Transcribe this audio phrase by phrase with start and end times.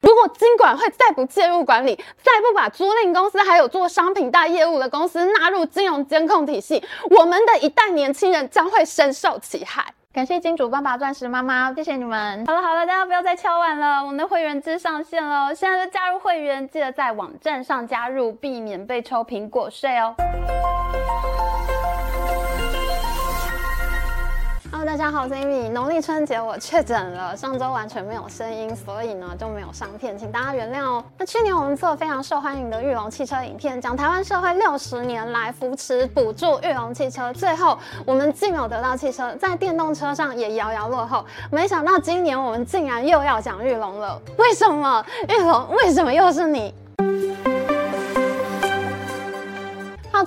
[0.00, 9.84] 如果金管会再不介入管理，再不把租赁公司还有做商品贷业务的公司纳入金融监控体系，我们的一代年轻人将会深受其害。
[10.12, 12.46] 感谢金主爸爸、钻石妈妈，谢谢你们。
[12.46, 20.14] 好了好了，大家不要再敲碗了，我们的会员制上线了，现在就加入会员，记得在网站上加入，避免被抽苹果税哦。
[24.70, 25.70] Hello，大家好，我是 Amy。
[25.70, 31.02] 农历春节我确诊了，上周完全没有声音，所以呢就没有上片，请大家原谅哦。
[31.16, 41.24] 那去年我们做非常受欢迎的裕隆汽车影片，讲台湾社会六十年来扶持补助裕隆汽车，最后我们既没有得到汽车，在电动车上也遥遥落后。
[41.50, 45.02] 没想到今年我们竟然又要讲裕隆了，为什么？
[45.30, 46.74] 裕隆为什么又是你？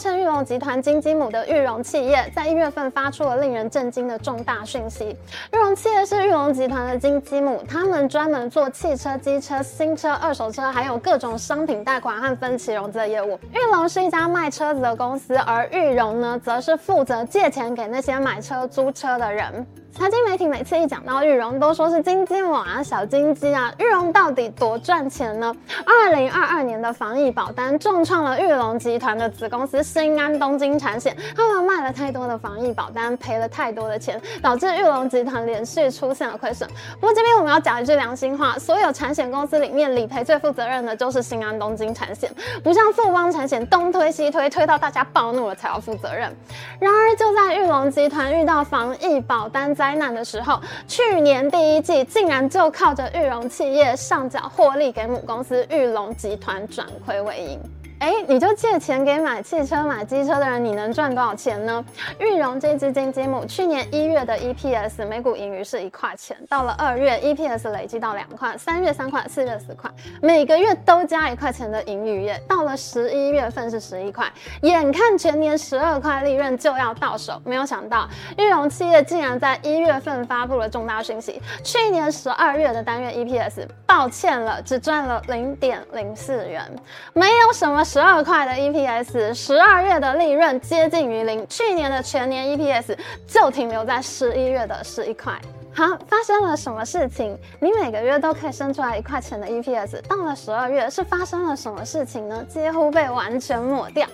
[0.02, 5.16] 称玉龙集团金鸡母的玉龙企业，在一月份发出了令人震惊的重大讯息。
[5.54, 13.40] 玉龙企业是玉龙集团的金鸡母，他们专门做汽车、机车、新车、二手车，还有各种商品贷款和分期融资的业务。
[13.54, 19.68] 裕隆是一家卖车子的公司，而玉龙呢，则是负责借钱给那些买车、租车的人。
[19.94, 23.72] 财经媒体每次一讲到裕隆，都说是金鸡母啊，小金鸡啊。
[23.78, 25.54] 裕隆到底多赚钱呢？
[25.86, 36.68] 二零二二年的防疫保单重创了玉龙集团的子公司新安东京产险，他们卖了太多的防疫保单，赔了太多的钱，导致玉龙集团连续出现了亏损。
[37.00, 42.32] 不过这边我们要讲一句良心话，所有产险公司里面理赔最负责任的就是新安东京产险，
[42.64, 46.34] 不像富邦产险东推西推，推到大家暴怒了才要负责任。
[46.80, 57.60] 然而就在玉龙集团遇到防疫保单灾难的时候，去年第一季竟然就靠着玉龙企业上缴获利给母公司玉龙集团转亏为盈。
[58.02, 61.86] 哎，你就借钱给买汽车、买机车的人，你能赚多少钱呢？
[62.18, 69.88] 裕荣这只金鸡母去年一月的 EPS 每股盈余是一块钱，到了二月 EPS 累积到两块，三月三块，四月四块，
[70.20, 72.42] 每个月都加一块钱的盈余耶。
[72.50, 74.26] 到了十一月份是十一块，
[74.64, 86.68] 眼看全年十二块利润就要到手，没有想到裕荣企业竟然在一月份发布了重大讯息，去年十二月的单月 EPS，抱歉了，只赚了零点零四元，
[87.14, 87.86] 没有什么。
[87.92, 92.98] 十二块的 EPS，十二月的利润接近于零，去年的全年 EPS
[93.28, 95.38] 就停留在十一月的十一块。
[95.74, 97.38] 好，发生了什么事情？
[97.60, 102.46] 你每个月都可以生出来一块钱的 EPS，到了十二月是发生了什么事情呢？
[102.48, 104.08] 几乎被完全抹掉。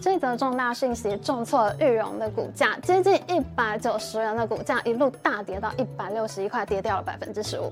[0.00, 7.70] 这则重大讯息重挫了玉荣的股价，接近一百九十元的股价一路大跌到一百六十一块，跌掉了百分之十五。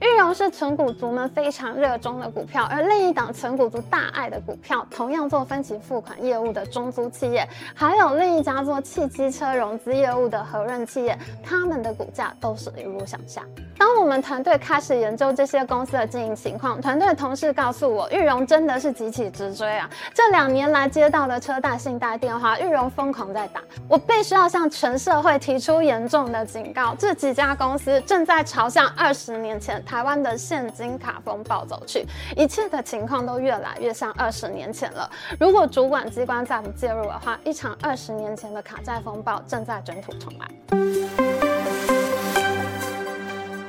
[0.00, 13.42] 玉荣是存股族们非常热衷的股票，而另一档存股族大爱的股票，同样做分期付款业务的中租企业，还有另一家做汽机车融资业务的和润企业，他们的股价都是一路向下。
[13.78, 19.88] 当我们团队开始研究这些公司的经营情况，团队同事告诉我，玉荣真的是急起直追啊！
[20.12, 23.60] 这两年来接到的车贷、信贷电话，玉荣疯狂在打。
[23.88, 32.06] 我必须要向全社会提出严重的警告：这几家公司正在朝向二十年前台湾的现金卡风暴走去，
[32.36, 35.10] 一切的情况都越来越像二十年前了。
[35.38, 40.48] 如果主管机关再不介入的话，一场二十年前的卡债风暴正在卷土重来。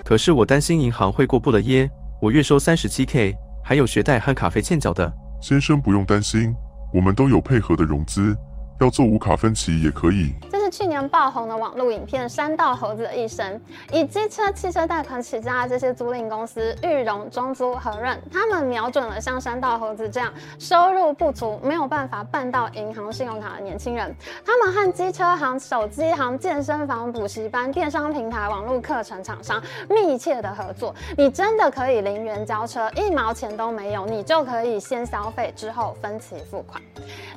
[0.03, 1.89] 可是我担心银行会过不了耶，
[2.21, 5.11] 我月收三十七 K，还有学贷和卡费欠缴的。
[5.41, 6.53] 先生不用担心。
[6.93, 8.35] 我们都有配合的融资，
[8.79, 10.33] 要做无卡分期也可以。
[10.71, 13.45] 去年爆红的网络影片《山道猴子的一生》，
[13.91, 24.15] 以机车、汽车贷款起家的这些租赁公司，裕隆、中租、和润，他们瞄准了像山道猴子这样收入不足、没有办法办到银行信用卡的年轻人。
[24.45, 30.95] 他们和机车行、手机行、健身房、补习班、电商平台、网络课程厂商密切的合作。
[31.17, 36.81] 你真的可以零元交车，一毛钱都没有，你就可以先消费，之后分期付款。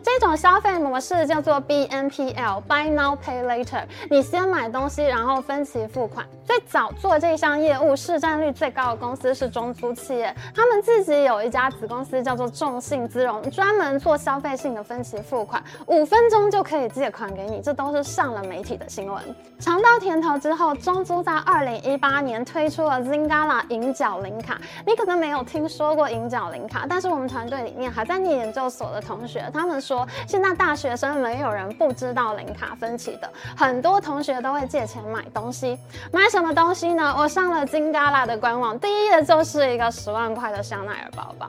[0.04, 3.18] 这种消费模式叫做 BNPL（Buy Now）。
[3.24, 6.26] Pay later，你先买东西，然后分期付款。
[6.44, 19.22] 最早做这项业务、市占率最高的公司是中租企业，他们自己有一家子公司叫做众信资融，专门做消费性的分期付款，五分钟就可以借款给你，这都是上了媒体的新闻。
[19.58, 33.13] 尝到甜头之后，中租在二零一八年推出了 Zingala 银角零卡，你可能没有听说过银角零卡，但是我们团队里面还在念研究所的同学，他们说现在大学生没有人不知道零卡分期
[33.56, 35.78] 很多同学都会借钱买东西，
[36.12, 37.14] 买什么东西呢？
[37.16, 41.48] 我上了金旮旯的官网，第一页就是一个十万块的香奈儿包包。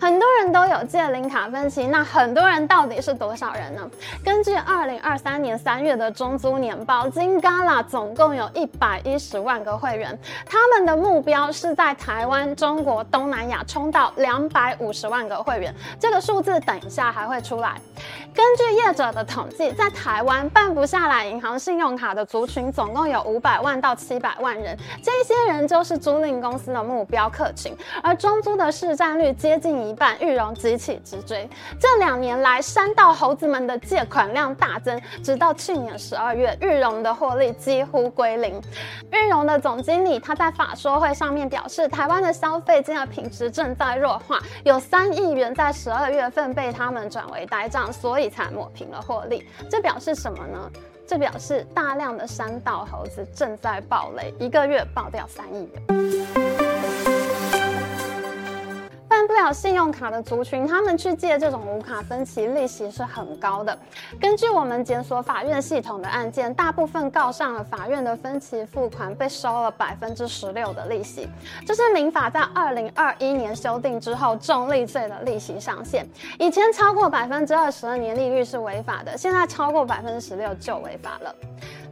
[0.00, 3.88] 很多人都有借零卡分期，那很多人到底是多少人呢？
[4.24, 17.74] 根据二零二三年三月的中租年报，Zingala 总共有一百一十万个会员，他们的目标是在台湾、中国、东南亚冲到两百五十万个会员，这个数字等一下还会出来。
[18.34, 29.83] 根据业者的统计，在台湾办不下来银行信用卡的族群总共有五百万到七百万人，这些人就是租赁公司的目标客群，而中租的市占率接近。
[29.88, 31.48] 一半，裕荣急起直追。
[31.78, 38.60] 这两年来，山道猴子们的借款量大增，直到去年十二月，裕荣的获利几乎归零。
[39.12, 49.46] 裕荣的总经理他在法说会上面表示，台湾的消费金额品质正在弱化，有三亿元在十二月份被他们转为呆账，所以才抹平了获利。
[49.70, 50.70] 这表示什么呢？
[51.06, 56.23] 这表示大量的山道猴子正在暴雷，一个月爆掉三亿元。
[59.52, 63.76] 信用卡的族群，他们去借这种无卡分期，利息是很高的。
[64.20, 71.28] 根据我们检索法院系统的案件，大部分告上了法院的分期付款被收了百分之十六的利息，
[71.66, 76.06] 这是民法在二零二一年修订之后重利罪的利息上限。
[76.38, 81.34] 以前超过百分之二十的年利率是违法的，现在超过百分之十六就违法了。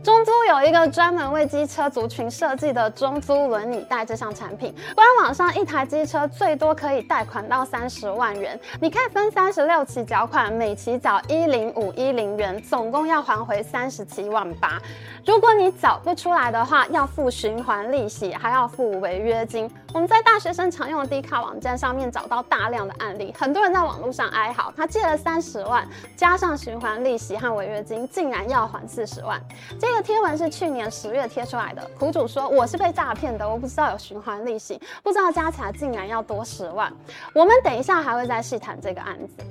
[0.02, 14.82] 中租有一个专门为机车族群设计的中租轮椅贷这项产品，官网上一台机车最多可以贷款到三十万元，你可以分三十六期缴款，每期缴一零五一零元，总共要还回三十七万八。
[15.25, 19.70] 如果你缴不出来的话，要付循环利息，还要付违约金。
[19.94, 25.86] 我们在大学生常用的 D 卡网站上面找到大量的案例，很多人在网络上哀嚎，他借了三十万，
[26.16, 29.38] 加上循环利息和违约金，竟然要还四十万。
[29.78, 36.90] 这个贴文是去年十月贴出来的，苦主说我是被诈骗的，我不知道有循环利息，不知道加起来竟然要多十万。
[37.34, 39.44] 我们等一下还会再细谈这个案子。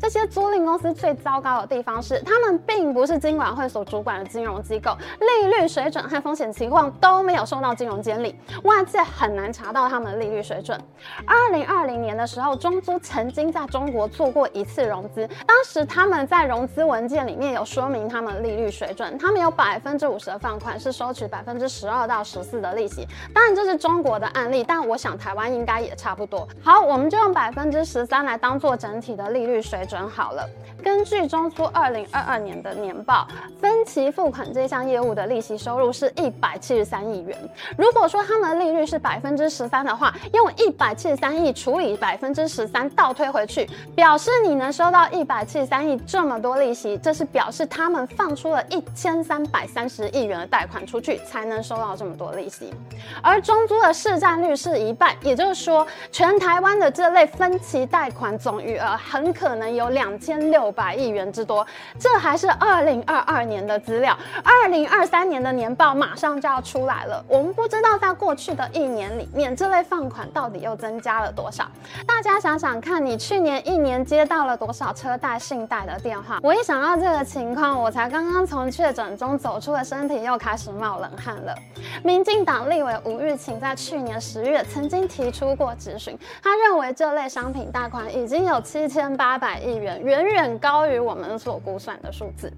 [0.00, 10.78] 这些租赁公司最糟糕的地方是，他们并不是金管会所主管的金融机构，利率水准和风险情况都没有受到金融监理，外界很难查到他们的利率水准。
[11.26, 23.06] 二零二零年的时候，中租曾经在中国做过一次融资，当时他们在融资文件里面有说明他们利率水准，他们有百分之五十的放款是收取百分之十二到十四的利息。
[23.34, 26.46] 当然这是中国的案例，但我想台湾应该也差不多。
[26.62, 30.08] 好，我们就用百分之十三来当做整体的利率率水准。
[30.08, 30.48] 好了。
[30.80, 33.26] 根据中租二零二二年的年报，
[33.60, 37.36] 分期付款这项业务的利息收入是一百七十三亿元。
[37.76, 52.72] 如果说他们的利率是百分之十三的话，用一百七十三亿除以百分之十三倒推回去，表示你能收到一百七十三亿这么多利息，这是表示他们放出了一千三百三十亿元的贷款出去，才能收到这么多利息。
[53.20, 61.64] 而中租的市占率是一半，也就是说，全台湾的这类分期贷款总余额很可能有两千六百亿元之多，
[61.98, 67.24] 这还是二零二二年的资料，二零二三年的年报马上就要出来了。
[67.28, 71.66] 我们不知道在过去的一年里面，这类放款到底又增加了多少？
[72.06, 76.38] 大家想想看，你去年一年接到了多少车贷、信贷的电话？
[76.42, 81.54] 我一想到这个情况，我才刚刚从确诊中走出了身体，又开始冒冷汗了。
[82.02, 92.50] 民进党立委吴玉琴在去年十月曾经提出过质询，他认为这类商品贷款已经有七千八八百亿元，远远高于我们所估算的数字。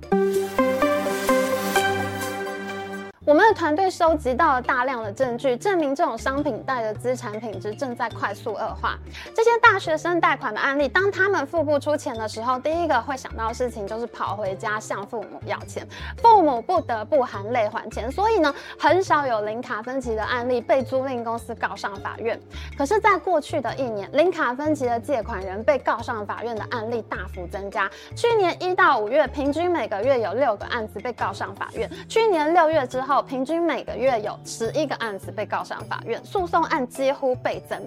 [3.26, 8.98] 我们的团队收集到了大量的证据，证明这种商品贷的资产品质正在快速恶化。
[9.36, 15.86] 这些大学生贷款的案例，当他们付不出钱的时候，第一个会想到的事情就是跑回家向父母要钱，
[16.22, 18.10] 父母不得不含泪还钱。
[18.10, 22.40] 所以呢，很少有零卡分期的案例被租赁公司告上法院。
[22.78, 27.86] 可是，在过去的一年，零卡分期的借款人被告上法院的案例大幅增加。
[28.16, 31.88] 去年一到五月，平均每个月有六个案子被告上法院。
[32.08, 37.82] 去年六月之后，平均每个月有十一个案子被告上法院，诉讼案几乎倍增。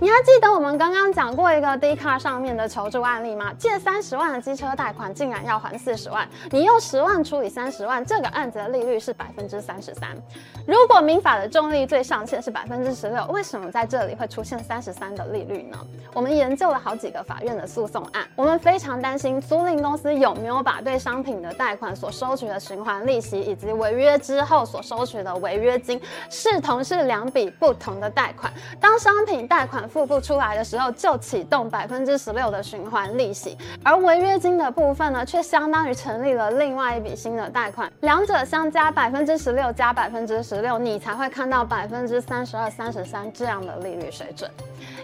[0.00, 3.52] 你还记得我们刚刚讲过一个 d c a r 上面的求助案例吗？
[3.58, 10.10] 借三十万的机车贷款，竟然要还四十万，你用十万除以三十万，这个案子的利率是百分之三十三。
[10.68, 15.76] 如果民法的重利最上限是百分之十六，为什么在这里会出现三十三的利率呢？
[16.14, 26.00] 我们研究了好几个法院的诉讼案，我们非常担心租赁公司有没有把对商品的贷款所收取的循环利息，以及违约之后所收取的违约金，
[26.30, 28.52] 视同是两笔不同的贷款。
[28.78, 44.50] 当商品贷款付不出来的时候，就启动百分之十六的循环利息，而违约金的部分呢，却相当于成立了另外一笔新的贷款，两者相加百分之十六加百分之十六，你才会看到百分之三十二、三十三这样的利率水准。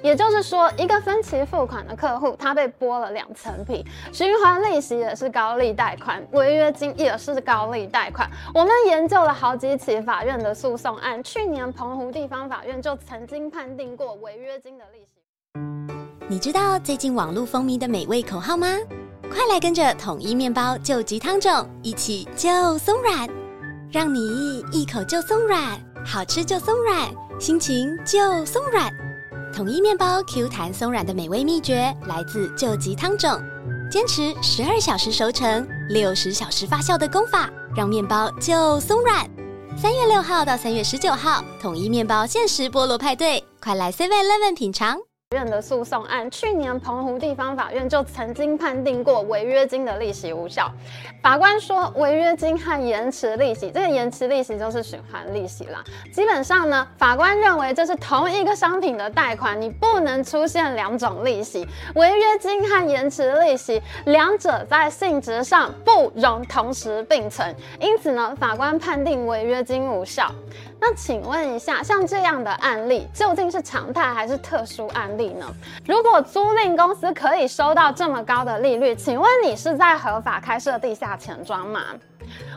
[0.02, 8.28] 也就是说，一个分期付款的客户，他被剥了两层皮，循环利息也是高利贷款，违约金也是高利贷款。
[8.54, 15.20] 我们研究了好几起法院的诉讼案，去年澎湖地方法院就曾经判定过违约金的利息。
[16.28, 18.68] 你知道最近网络风靡的美味口号吗？
[19.30, 23.28] 快来跟着统一面包救急汤种一起就松软，
[23.90, 28.92] 让你一口就松软，好吃就松软，心情就松软。
[29.52, 33.40] 统一面包 Q 弹松软的美味秘诀来自救急汤种，
[33.90, 39.28] 坚持十二小时熟成、六十小时发酵的功法，让面包就松软。
[39.76, 44.98] 三月六号到三月十九号，统一面包限时菠萝派对，快来 Seven Eleven 品尝。
[45.34, 50.70] 院的诉讼案，去年澎湖地方法院就曾经判定过违约金的利息无效。
[51.20, 55.82] 法官说，违约金和延迟利息，这个延迟利息就是循环利息啦。
[56.12, 61.66] 基本上呢，法官认为这是同一个商品的贷款，你不能出现两种利息。
[61.96, 70.30] 违约金和延迟利息两者在性质上不容同时并存，因此呢，法官判定违约金无效。
[70.86, 75.46] 那请问一下，像这样的案例究竟是常态还是特殊案例呢？
[75.86, 81.80] 如果租赁公司可以收到这么高的利率，请问你是在合法开设地下钱庄吗？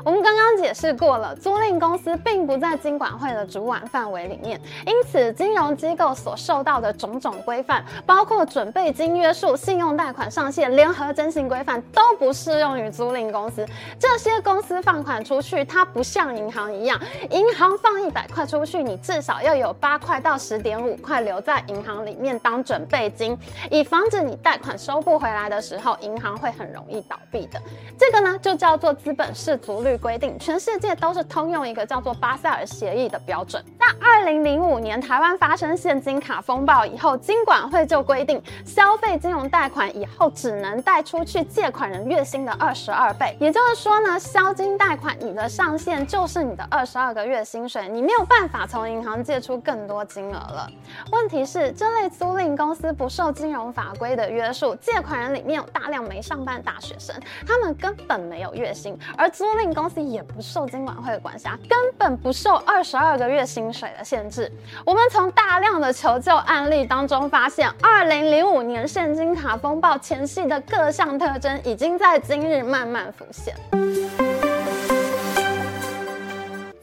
[0.04, 13.66] 我们刚刚解释过了，租赁公司并不在金管会的主管范围里面，因此金融机构所受到的种种规范，包括准备金约束、信用贷款上限、联合征信规范，都不适用于租赁公司。
[14.00, 23.38] 这些公司放款出去，它不像银行一样，银行放一百块出去，你至少要有八块到十点五块留在银行里面当准备金，
[23.70, 27.62] 以防止你贷款收不回来的时候，银行会很容易倒闭的。
[27.98, 29.98] 这个呢，就叫做资本市足率。
[29.98, 33.64] 规定全世界都是通用一个叫做巴塞尔协议的标准。
[33.80, 43.36] 在二零零五年台湾发生现金卡风暴以后，金管会就规定，消费金融贷款以后只能贷出去借款人月薪的二十二倍。
[43.40, 50.70] 也就是说呢，消金贷款你的上限就是你的二十二个月薪水，你没有办法从银行借出更多金额了。
[51.12, 57.16] 问题是，这类租赁公司不受金融法规的约束，借款人里面有大量没上班大学生，
[57.48, 64.52] 他们根本没有月薪，而租租赁公司也不受金管会的管辖，根本不受二十二个月薪水的限制。
[64.86, 73.56] 我们从大量的求救案例当中发现，二零零五年现金卡风暴前夕的各项特征已经在今日慢慢浮现。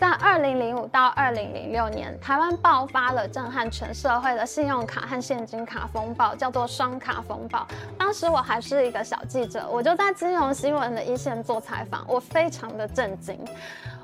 [0.04, 7.66] 在二零零五到二零零六年，台湾爆发了震撼全社会的信用卡和现金卡风暴，叫做双卡风暴。
[7.96, 13.42] 当时我还是一个小记者，我就在金融新闻的一线做采访，我非常的震惊。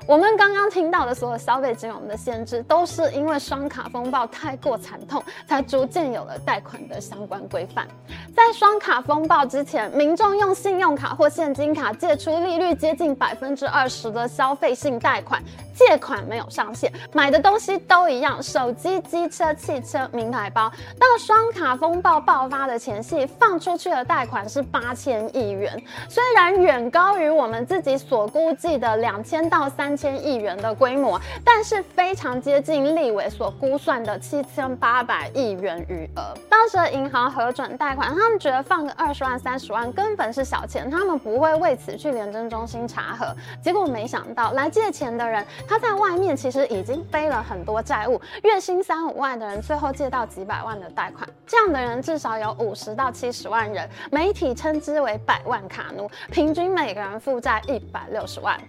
[0.07, 7.87] 我们刚刚听到的所有消费金融的限制，都是因为双卡风暴太过惨痛，才逐渐有了贷款的相关规范。
[8.35, 15.39] 在双卡风暴之前，民众用信用卡或现金卡借出利率接近百分之二十的消费性贷款，
[15.75, 20.69] 借款没有上限，买的东西都一样，手机、机车、汽车、名牌包。
[20.99, 29.91] 到双卡风暴爆发的前夕，放出去的贷款是八千亿元，虽然远高于我们自己所估计的两千到三。
[30.01, 36.33] 千亿元的规模，但是非常接近立委所估算的七千八百亿元余额。
[36.49, 43.35] 当时的银行核准贷款，他们觉得放个二十万、三十万根本是小钱，他们不会为此去联政中心查核。
[43.61, 58.59] 结果没想到，来借钱的人他在外面其实已经背了很多债务，月薪三五万的人最后借到几百万的贷款，这样的人至少有五十到七十万人，媒体称之为百万卡奴，平均每个人负债一百六十万。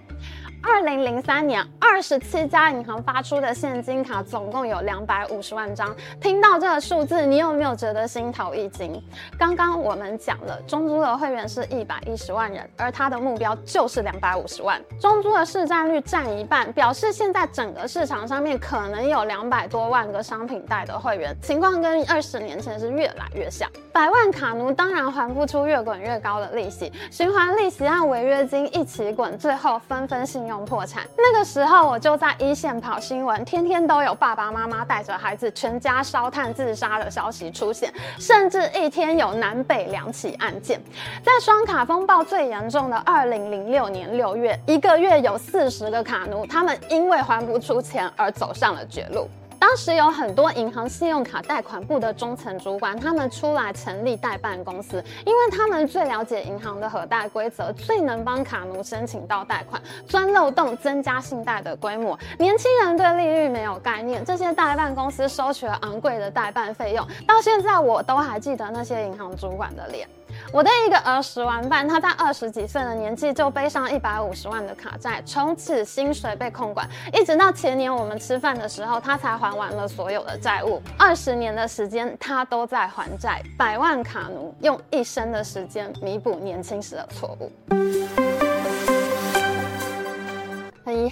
[0.62, 5.94] 二零零三年，二十七家银行发出的现金卡总共有两百五十万张。
[6.20, 9.02] 听到这个数字，你有没有觉得心头一惊？
[9.36, 14.80] 刚刚我们讲了，中租的会员是一百一十万人，而他的目标就是两百五十万。
[15.00, 23.68] 中租的市占率占一半，表示现在整个市场上面可能有两百多万个商品贷的会员，情况跟二十年前是越来越像。
[23.92, 30.51] 百万卡奴当然还不出越滚越高的利息，循环利息和违约金一起滚，最后纷纷信用。
[30.52, 40.78] 用破产那个时候，我就在一线跑新闻，天天都有爸爸妈妈带着孩子全家烧炭自杀的消息出现，甚至一天有南北两起案件。
[41.22, 49.26] 在双卡风暴最严重的二零零六年六月，一个月有四十个卡奴，他们因为还不出钱而走上了绝路。
[49.62, 62.18] 当时有很多银行信用卡贷款部的中层主管，他们出来成立代办公司，因为他们最了解银行的核贷规则，最能帮卡奴申请到贷款，钻漏洞，增加信贷的规模。
[62.40, 70.08] 年轻人对利率没有概念，这些代办公司收取了昂贵的代办费用，到现在我都还记得那些银行主管的脸。
[70.52, 80.82] 我的一个儿时玩伴，他在二十几岁的年纪就背上一百五十万的卡债，从此薪水被控管，一直到前年我们吃饭的时候，他才还完了所有的债务。
[80.98, 83.42] 二十年的时间，他都在还债。
[83.56, 88.31] 百万卡奴用一生的时间弥补年轻时的错误。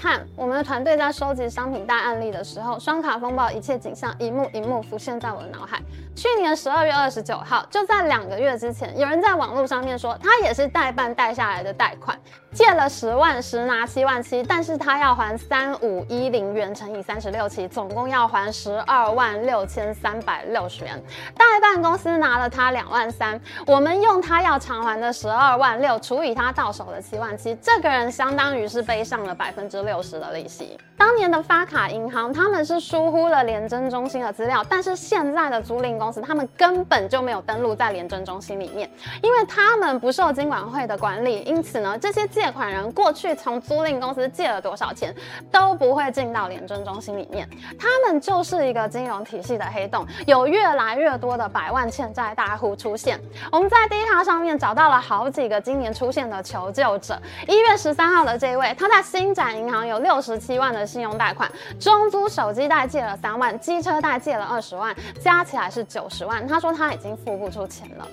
[0.00, 5.78] 看，我们的团队在收集商品大案例的时候，双卡风暴一切景象一幕一幕浮现在我的脑海。
[6.16, 12.18] 去年十二月二十九号，就在两个月之前，有人在网络上面说，他也是代办贷下来的贷款，
[12.52, 21.02] 借了十万，实拿七万七，但是他要还三五一零元乘以三十六期，总共要还十二万六千三百六十元。
[21.36, 25.12] 代办公司拿了他两万三，我们用他要偿还的。
[25.12, 27.00] 十二万六除以他到手的。
[27.00, 29.68] 七万七，这个人相当于是背上了百分。
[29.68, 30.32] 之六十的。
[30.32, 30.78] 利息。
[30.96, 31.40] 当年的。
[31.42, 34.32] 发卡银行，他们是疏忽了联征中心的。
[34.32, 35.60] 资料，但是现在的。
[35.60, 38.90] 租赁公司，他们根本就没有登录在联征中心里面，
[39.22, 40.96] 因为他们不受金管会的。
[40.98, 45.14] 管理，因此呢，这些借款人过去从租赁公司借了多少钱，
[45.52, 47.46] 都不会进到廉政中心里面，
[47.78, 53.20] 他们就是一个金融体系的黑洞，有越来越多的百万欠债大户出现。
[53.52, 59.50] 我们在 Deta 上面找到了好几个今年出现的求救者，一月十三号的这一位，他在新展。
[59.50, 66.46] 银行有六十七万的信用贷款，中租手机贷借了三万，机车贷借了二十万，加起来是九十万。
[66.46, 68.06] 他说他已经付不出钱了。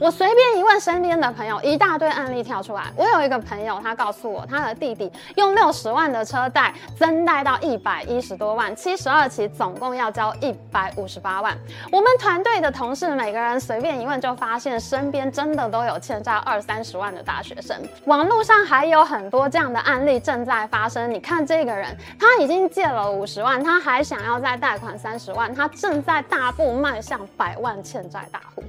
[0.00, 2.92] 我随便一问身边的朋友，一大堆案例跳出来。
[2.96, 11.56] 我有一个朋友，他告诉我，他的弟弟用六十万的车贷增贷到一百一十多万，七十二期总共要交一百五十八万。
[11.92, 17.76] 我们团队的同事每个人随便一问，就发现身边真的都有欠债二三十万的大学生。
[18.06, 21.08] 网络上还有很多这样的案例正在发生。
[21.08, 28.64] 你看这个人，他已经借了五十万，他还想要再贷款三十万，他正在大步迈向百万欠债大户。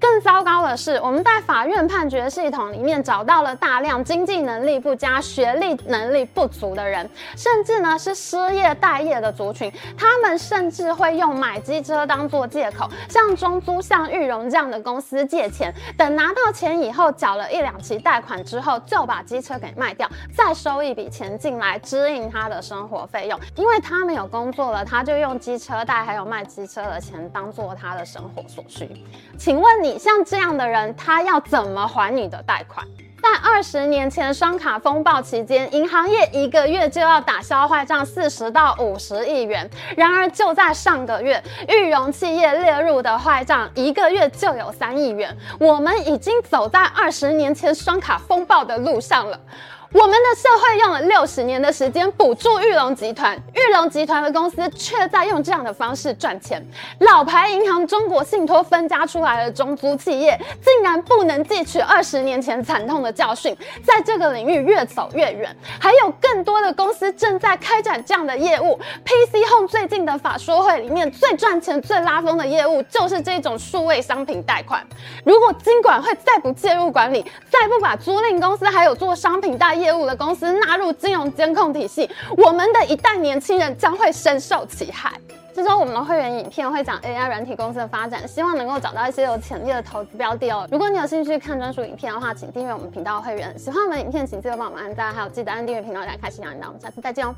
[0.00, 9.72] 更糟糕的是，我们在法院判决系统里面找到了大量经济能力不佳、学历能力不足的人，甚至呢是失业待业的族群。
[9.96, 23.38] 他们甚至会用买机车当做借口，向中租、向裕荣这样的公司借钱，等拿到钱以后，缴了一两期贷款之后，就把机车给卖掉，再收一笔钱进来支应他的生活费用。
[23.56, 28.88] 因为他没有工作了，他就用机车贷还有卖机车的钱当做他的生活所需。
[29.36, 29.87] 请问你？
[29.88, 32.86] 你像这样的人，他要怎么还你的贷款？
[33.22, 39.68] 在二十年前双卡风暴期间，银行业一个月就要打消坏账四十到五十亿元。
[39.96, 45.34] 然而就在上个月，裕融企业列入的坏账一个月就有三亿元。
[45.58, 49.40] 我们已经走在二十年前双卡风暴的路上了。
[49.90, 56.62] 我们的社会用了六十年的时间补助玉龙集团，玉龙集团的公司却在用这样的方式赚钱。
[56.98, 65.56] 老牌银行中国信托分家出来的中租企业，竟然不能汲取二十年前惨痛的教训，在这个领域越走越远。
[65.80, 68.78] 还有更多的公司正在开展这样的业务。
[69.06, 74.86] PC Home 最近的法说会里面，最赚钱、最拉风的业务就是这种数位商品贷款。
[75.24, 85.12] 如果金管会再不介入管理，再不把租赁公司还有做商品贷业务的公司纳入金融监控体系，我们的一代年轻人将会深受其害。
[85.54, 90.68] 这周我们的会员影片会讲 AI 软体公司的发展，希望能够找到一些有潜力的投资标的哦。
[90.70, 93.58] 如果你有兴趣看专属影片的话，请订阅我们频道会员。
[93.58, 96.66] 喜欢我们影片，请记得帮我们按赞，还有记得按订阅频道，来开启小铃铛。
[96.68, 97.34] 我们下次再见哦。